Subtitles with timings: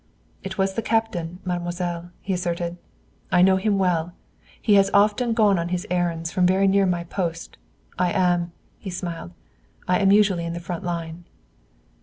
[0.41, 2.77] "It was the captain, mademoiselle," he asserted.
[3.31, 4.13] "I know him well.
[4.59, 7.55] He has often gone on his errands from near my post.
[7.99, 9.31] I am" he smiled
[9.87, 11.25] "I am usually in the front line."